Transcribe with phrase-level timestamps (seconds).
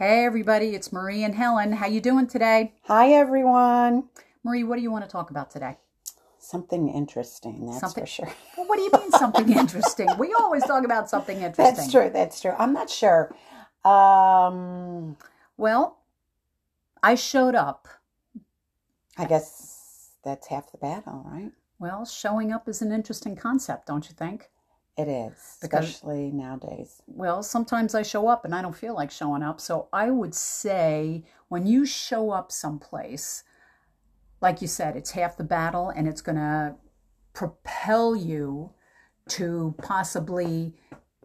[0.00, 1.72] Hey everybody, it's Marie and Helen.
[1.74, 2.72] How you doing today?
[2.84, 4.04] Hi, everyone.
[4.42, 5.76] Marie, what do you want to talk about today?
[6.38, 8.32] Something interesting, that's Something- for sure.
[8.56, 10.08] Well, what do you mean something interesting?
[10.16, 11.76] We always talk about something interesting.
[11.76, 12.08] That's true.
[12.10, 12.54] That's true.
[12.58, 13.36] I'm not sure.
[13.84, 15.18] Um,
[15.58, 15.98] Well,
[17.02, 17.86] I showed up.
[19.18, 21.52] I guess that's half the battle, right?
[21.78, 24.48] Well, showing up is an interesting concept, don't you think?
[25.00, 27.00] It is, Because- especially nowadays.
[27.06, 29.60] Well, sometimes I show up and I don't feel like showing up.
[29.60, 33.44] So I would say when you show up someplace,
[34.40, 36.74] like you said, it's half the battle and it's going to
[37.32, 38.70] propel you
[39.28, 40.74] to possibly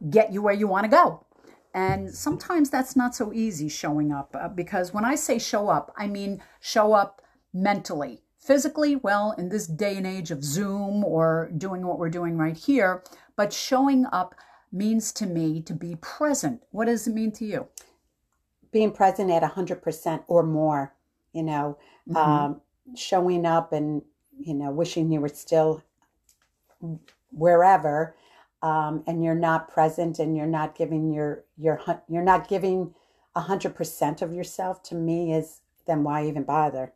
[0.10, 1.26] get you where you want to go.
[1.74, 5.92] And sometimes that's not so easy showing up uh, because when I say show up,
[5.98, 7.22] I mean show up
[7.54, 8.22] mentally.
[8.40, 12.55] Physically, well, in this day and age of Zoom or doing what we're doing right
[12.55, 13.04] here,
[13.36, 14.36] but showing up
[14.72, 16.62] means to me to be present.
[16.72, 17.68] What does it mean to you?
[18.72, 20.94] Being present at 100% or more,
[21.34, 21.77] you know,
[22.10, 22.16] Mhm.
[22.18, 22.62] um,
[22.96, 24.02] showing up and,
[24.38, 25.82] you know, wishing you were still
[27.32, 28.16] wherever.
[28.62, 32.96] Um, and you're not present and you're not giving your, your, you're not giving
[33.36, 36.94] 100% of yourself to me is, then why even bother?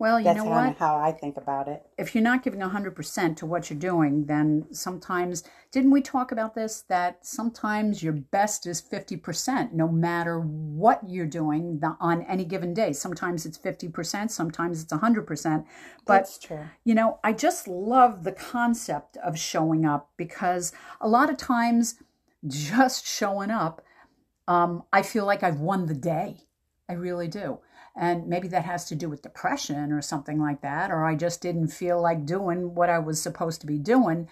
[0.00, 0.76] Well, you That's know what?
[0.78, 1.86] how I think about it.
[1.98, 6.54] if you're not giving 100% to what you're doing, then sometimes, didn't we talk about
[6.54, 6.80] this?
[6.88, 12.72] That sometimes your best is 50%, no matter what you're doing the- on any given
[12.72, 12.94] day.
[12.94, 15.66] Sometimes it's 50%, sometimes it's 100%.
[16.06, 16.64] But That's true.
[16.82, 21.96] you know, I just love the concept of showing up because a lot of times
[22.46, 23.82] just showing up,
[24.48, 26.38] um, I feel like I've won the day.
[26.88, 27.58] I really do.
[27.96, 31.40] And maybe that has to do with depression or something like that, or I just
[31.40, 34.28] didn't feel like doing what I was supposed to be doing.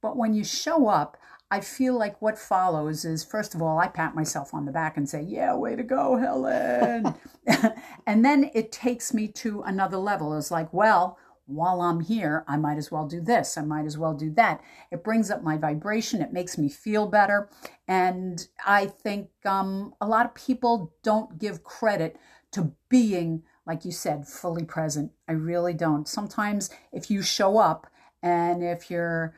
[0.00, 1.16] But when you show up,
[1.50, 4.96] I feel like what follows is first of all, I pat myself on the back
[4.96, 7.14] and say, Yeah, way to go, Helen.
[8.06, 10.36] and then it takes me to another level.
[10.36, 13.58] It's like, well, while I'm here, I might as well do this.
[13.58, 14.62] I might as well do that.
[14.90, 16.22] It brings up my vibration.
[16.22, 17.50] It makes me feel better.
[17.88, 22.16] And I think um, a lot of people don't give credit
[22.52, 25.12] to being, like you said, fully present.
[25.28, 26.06] I really don't.
[26.08, 27.86] Sometimes if you show up
[28.22, 29.34] and if you're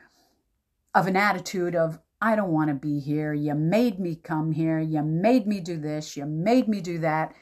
[0.93, 3.33] of an attitude of, I don't want to be here.
[3.33, 4.79] You made me come here.
[4.79, 6.15] You made me do this.
[6.15, 7.33] You made me do that.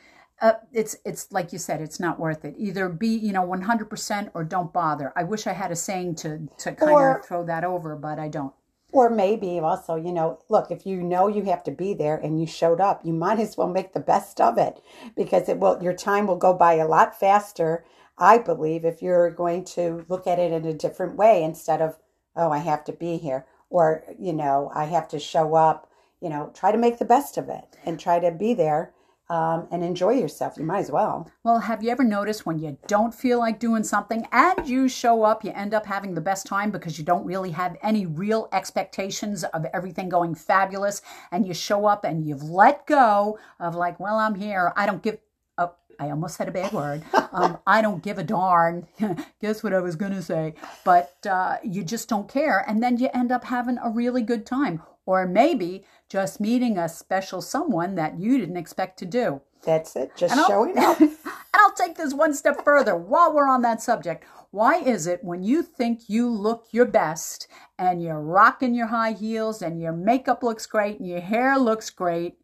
[0.41, 2.55] Uh, it's it's like you said, it's not worth it.
[2.57, 5.13] Either be you know one hundred percent or don't bother.
[5.16, 8.19] I wish I had a saying to to kind Or- of throw that over, but
[8.19, 8.53] I don't.
[8.93, 12.39] Or maybe also, you know, look, if you know you have to be there and
[12.39, 14.81] you showed up, you might as well make the best of it
[15.17, 17.83] because it will your time will go by a lot faster,
[18.19, 21.97] I believe, if you're going to look at it in a different way instead of,
[22.35, 25.89] oh, I have to be here or, you know, I have to show up,
[26.21, 28.93] you know, try to make the best of it and try to be there
[29.33, 30.57] um, and enjoy yourself.
[30.57, 31.27] You might as well.
[31.44, 35.23] Well, have you ever noticed when you don't feel like doing something and you show
[35.23, 38.47] up, you end up having the best time because you don't really have any real
[38.53, 41.01] expectations of everything going fabulous
[41.31, 44.72] and you show up and you've let go of like, well, I'm here.
[44.75, 45.17] I don't give
[45.57, 47.03] oh, I almost said a bad word.
[47.33, 48.88] Um, I don't give a darn.
[49.41, 50.53] Guess what I was going to say?
[50.85, 52.63] But uh, you just don't care.
[52.67, 54.83] And then you end up having a really good time.
[55.06, 59.41] Or maybe just meeting a special someone that you didn't expect to do.
[59.66, 60.12] That's it.
[60.16, 61.00] Just And showing up.
[61.00, 61.12] and
[61.53, 64.25] I'll take this one step further while we're on that subject.
[64.52, 67.47] Why is it when you think you look your best
[67.80, 71.90] and you're rocking your high heels and your makeup looks great and your hair looks
[71.90, 72.35] great,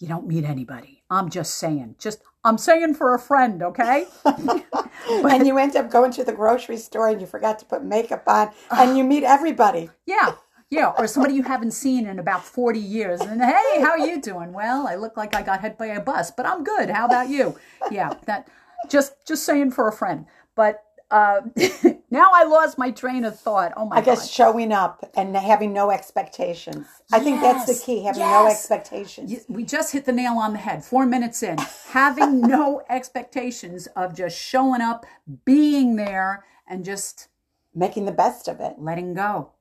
[0.00, 1.02] you don't meet anybody?
[1.10, 1.96] I'm just saying.
[1.98, 4.06] Just I'm saying for a friend, okay?
[4.24, 8.24] and you end up going to the grocery store and you forgot to put makeup
[8.26, 9.90] on and you meet everybody.
[10.06, 10.32] Yeah.
[10.70, 13.20] Yeah, or somebody you haven't seen in about 40 years.
[13.22, 14.52] And hey, how are you doing?
[14.52, 16.90] Well, I look like I got hit by a bus, but I'm good.
[16.90, 17.56] How about you?
[17.90, 18.48] Yeah, that
[18.88, 20.26] just just saying for a friend.
[20.54, 21.40] But uh,
[22.10, 23.72] now I lost my train of thought.
[23.78, 24.02] Oh my God.
[24.02, 24.30] I guess god.
[24.30, 26.86] showing up and having no expectations.
[27.10, 29.30] I think that's the key, having no expectations.
[29.32, 30.84] You- We just hit the nail on the head.
[30.84, 31.56] Four minutes in,
[31.88, 35.06] having no expectations of just showing up,
[35.46, 37.28] being there, and just
[37.74, 38.74] Making the best of it.
[38.78, 39.52] letting go.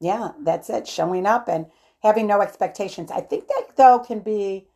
[0.00, 0.86] Yeah, that's it.
[0.86, 1.66] Showing up and
[2.02, 3.10] having no expectations.
[3.10, 4.68] I think that, though, can be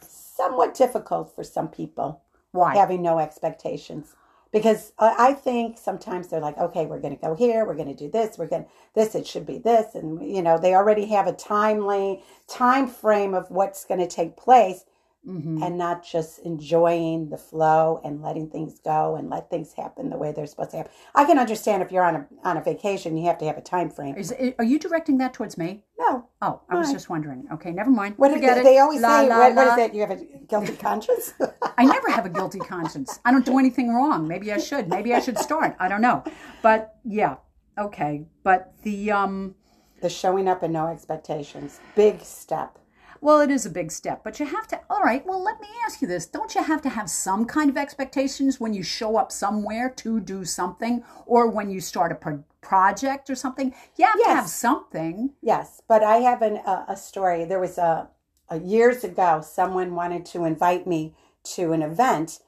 [0.00, 2.22] somewhat difficult for some people,
[2.52, 2.76] Why?
[2.76, 4.14] having no expectations.
[4.52, 7.94] Because I think sometimes they're like, okay, we're going to go here, we're going to
[7.94, 11.06] do this, we're going to this, it should be this, and you know they already
[11.06, 14.84] have a timely time frame of what's going to take place.
[15.26, 15.62] Mhm.
[15.64, 20.16] and not just enjoying the flow and letting things go and let things happen the
[20.16, 20.92] way they're supposed to happen.
[21.14, 23.60] I can understand if you're on a on a vacation, you have to have a
[23.60, 24.16] time frame.
[24.16, 25.84] Is are you directing that towards me?
[25.98, 27.46] No, Oh, I was just wondering.
[27.52, 28.14] Okay, never mind.
[28.18, 28.64] What Forget it?
[28.64, 29.74] They always La, say, la, what, what la.
[29.74, 29.94] is it?
[29.94, 30.16] You have a
[30.48, 31.34] guilty conscience?
[31.78, 33.20] I never have a guilty conscience.
[33.24, 34.26] I don't do anything wrong.
[34.26, 34.88] Maybe I should.
[34.88, 35.76] Maybe I should start.
[35.78, 36.24] I don't know.
[36.62, 37.36] But yeah,
[37.78, 38.26] okay.
[38.42, 39.54] But the um
[40.00, 42.78] the showing up and no expectations, big step.
[43.22, 45.68] Well, it is a big step, but you have to All right, well, let me
[45.86, 46.26] ask you this.
[46.26, 50.20] Don't you have to have some kind of expectations when you show up somewhere to
[50.20, 53.72] do something or when you start a pro- project or something?
[53.96, 55.30] You have to have something.
[55.40, 57.44] Yes, but I have an, a, a story.
[57.44, 58.08] There was a,
[58.48, 61.14] a years ago, someone wanted to invite me
[61.54, 62.40] to an event,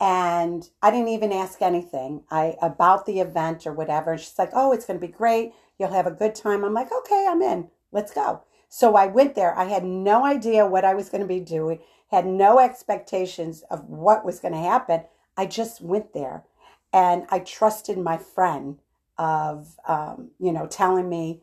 [0.00, 2.22] and I didn't even ask anything.
[2.30, 4.16] I about the event or whatever.
[4.16, 5.52] She's like, "Oh, it's going to be great.
[5.76, 7.68] You'll have a good time." I'm like, "Okay, I'm in.
[7.92, 9.58] Let's go." So I went there.
[9.58, 11.80] I had no idea what I was going to be doing.
[12.10, 15.02] Had no expectations of what was going to happen.
[15.36, 16.44] I just went there,
[16.92, 18.78] and I trusted my friend
[19.18, 21.42] of um, you know telling me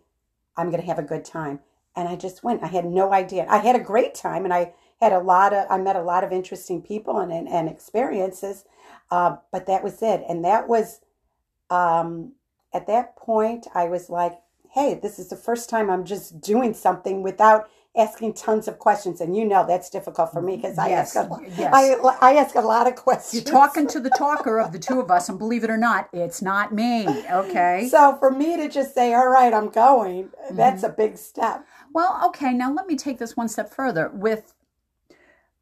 [0.56, 1.60] I'm going to have a good time.
[1.96, 2.64] And I just went.
[2.64, 3.46] I had no idea.
[3.50, 5.66] I had a great time, and I had a lot of.
[5.70, 8.64] I met a lot of interesting people and and, and experiences.
[9.12, 10.24] Uh, but that was it.
[10.28, 11.00] And that was,
[11.70, 12.34] um,
[12.74, 14.38] at that point, I was like,
[14.72, 19.22] "Hey, this is the first time I'm just doing something without asking tons of questions."
[19.22, 21.74] And you know that's difficult for me because I Yes, ask a, yes.
[21.74, 23.46] I, I ask a lot of questions.
[23.46, 26.10] You're talking to the talker of the two of us, and believe it or not,
[26.14, 27.08] it's not me.
[27.32, 27.88] Okay.
[27.90, 30.92] So for me to just say, "All right, I'm going," that's Mm-hmm.
[30.92, 31.66] a big step.
[31.94, 34.10] Well, okay, now let me take this one step further.
[34.14, 34.54] With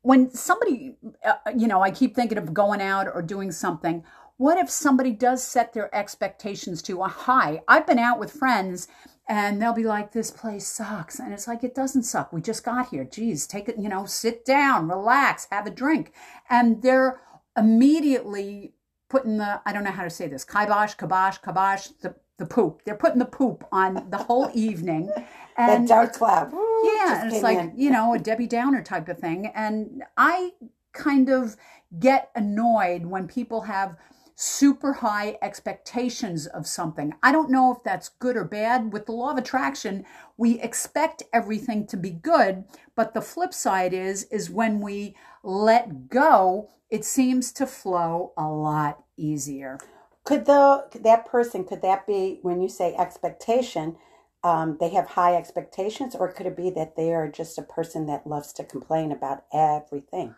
[0.02, 4.04] when somebody, uh, you know, I keep thinking of going out or doing something.
[4.38, 7.62] What if somebody does set their expectations to a high?
[7.68, 8.88] I've been out with friends
[9.28, 11.20] and they'll be like, this place sucks.
[11.20, 12.34] And it's like, it doesn't suck.
[12.34, 13.06] We just got here.
[13.06, 16.12] Geez, take it, you know, sit down, relax, have a drink.
[16.50, 17.22] And they're
[17.58, 18.74] immediately
[19.10, 22.82] putting the, I don't know how to say this, kibosh, kibosh, kibosh, the, the poop.
[22.84, 25.12] They're putting the poop on the whole evening.
[25.58, 26.52] That And dark cloud.
[26.52, 27.74] Yeah, it's like, in.
[27.78, 29.54] you know, a Debbie Downer type of thing.
[29.56, 30.52] And I
[30.92, 31.56] kind of
[31.98, 33.96] get annoyed when people have
[34.36, 37.14] super high expectations of something.
[37.24, 38.92] I don't know if that's good or bad.
[38.92, 40.06] With the law of attraction,
[40.38, 42.66] we expect everything to be good,
[42.96, 48.48] but the flip side is is when we let go, it seems to flow a
[48.48, 49.78] lot easier.
[50.26, 53.96] Could the that person could that be when you say expectation?
[54.44, 58.06] Um, they have high expectations, or could it be that they are just a person
[58.08, 60.36] that loves to complain about everything?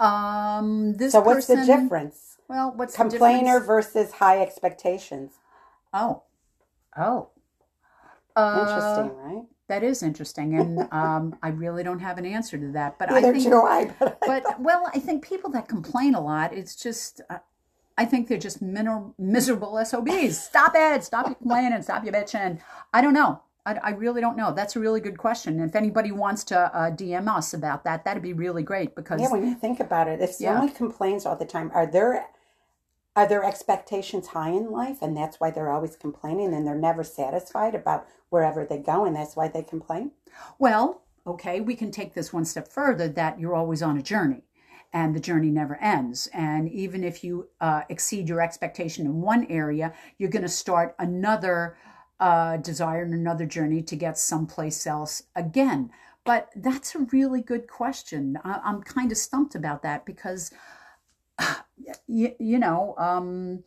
[0.00, 2.38] Um this So what's the difference?
[2.50, 5.34] Well, what's the Complainer versus high expectations.
[5.94, 6.24] Oh.
[6.98, 7.28] Oh.
[8.34, 9.44] Uh, Interesting, right?
[9.68, 12.98] That is interesting, and um, I really don't have an answer to that.
[12.98, 13.94] But Neither I think, do I.
[14.00, 17.38] But, I but well, I think people that complain a lot, it's just, uh,
[17.96, 20.36] I think they're just min- miserable SOBs.
[20.50, 21.04] Stop it!
[21.04, 21.80] Stop your complaining!
[21.82, 22.58] Stop your bitching!
[22.92, 23.42] I don't know.
[23.64, 24.52] I, I really don't know.
[24.52, 25.60] That's a really good question.
[25.60, 29.30] If anybody wants to uh, DM us about that, that'd be really great because yeah,
[29.30, 30.54] when you think about it, if Yeah.
[30.54, 32.26] someone complains all the time, are there
[33.16, 37.04] are their expectations high in life, and that's why they're always complaining, and they're never
[37.04, 40.12] satisfied about wherever they go, and that's why they complain?
[40.58, 44.44] Well, okay, we can take this one step further that you're always on a journey
[44.92, 46.28] and the journey never ends.
[46.32, 50.94] And even if you uh, exceed your expectation in one area, you're going to start
[50.98, 51.76] another
[52.18, 55.90] uh, desire and another journey to get someplace else again.
[56.24, 58.38] But that's a really good question.
[58.44, 60.50] I- I'm kind of stumped about that because,
[62.06, 63.62] you, you know, um,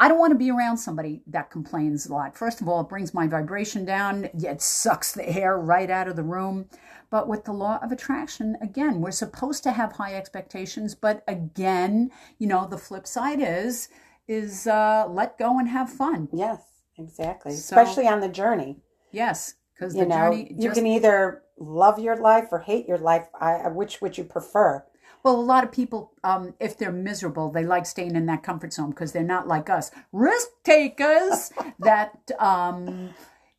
[0.00, 2.36] I don't want to be around somebody that complains a lot.
[2.36, 4.28] First of all, it brings my vibration down.
[4.34, 6.68] It sucks the air right out of the room.
[7.10, 10.94] But with the law of attraction, again, we're supposed to have high expectations.
[10.96, 13.88] But again, you know, the flip side is
[14.28, 16.28] is uh, let go and have fun.
[16.32, 16.60] Yes,
[16.98, 17.52] exactly.
[17.54, 18.78] So- Especially on the journey.
[19.12, 20.56] Yes, because You the know, journey.
[20.58, 23.26] you can either love your life or hate your life.
[23.38, 24.84] I, which would you prefer?
[25.22, 28.72] Well, a lot of people, um, if they're miserable, they like staying in that comfort
[28.72, 31.52] zone because they're not like us, risk takers.
[31.78, 33.10] that um,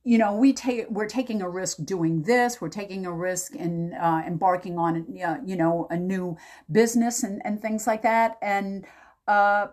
[0.03, 2.60] you know, we take we're taking a risk doing this.
[2.60, 6.38] We're taking a risk in uh, embarking on, uh, you know, a new
[6.72, 8.38] business and and things like that.
[8.41, 8.86] And
[9.27, 9.67] uh,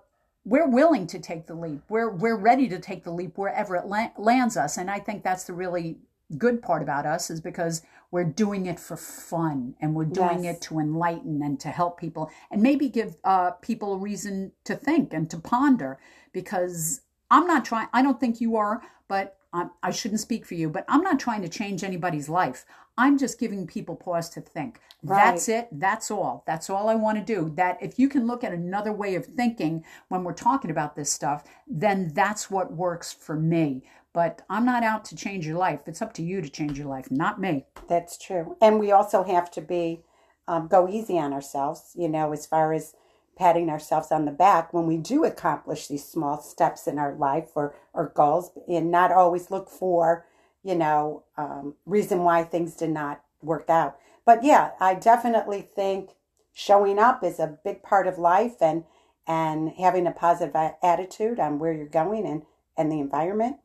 [0.45, 1.83] we're willing to take the leap.
[1.89, 4.77] We're we're ready to take the leap wherever it la- lands us.
[4.77, 5.99] And I think that's the really
[6.39, 10.57] good part about us is because we're doing it for fun and we're doing Yes.
[10.57, 14.75] it to enlighten and to help people and maybe give uh, people a reason to
[14.75, 15.99] think and to ponder
[16.33, 20.55] because i'm not trying i don't think you are but I'm, I shouldn't speak for
[20.55, 22.65] you, but I'm not trying to change anybody's life.
[22.97, 24.81] I'm just giving people pause to think.
[25.03, 25.69] That's it.
[25.73, 26.45] That's all.
[26.47, 27.51] That's all I want to do.
[27.57, 31.11] That if you can look at another way of thinking when we're talking about this
[31.11, 33.83] stuff, then that's what works for me.
[34.13, 35.81] But I'm not out to change your life.
[35.87, 37.67] It's up to you to change your life, not me.
[37.89, 38.57] That's true.
[38.61, 40.03] And we also have to be
[40.49, 42.95] um, go easy on ourselves, you know, as far as
[43.37, 47.51] patting ourselves on the back when we do accomplish these small steps in our life
[47.55, 50.27] or, or goals and not always look for,
[50.63, 53.97] you know, um, reason why things did not work out.
[54.27, 56.11] But yeah, I definitely think
[56.53, 58.85] showing up is a big part of life and
[59.27, 62.43] and having a positive attitude on where you're going and,
[62.77, 63.57] and the environment.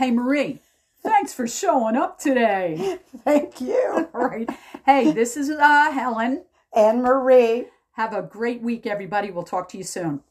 [0.00, 0.60] Hey, Marie,
[1.02, 3.00] thanks for showing up today.
[3.22, 4.08] Thank you.
[4.14, 4.48] All right.
[4.86, 6.42] Hey, this is uh, Helen.
[6.74, 7.66] And Marie.
[7.92, 9.30] Have a great week, everybody.
[9.30, 10.22] We'll talk to you soon.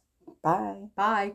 [0.42, 0.88] Bye.
[0.96, 1.34] Bye.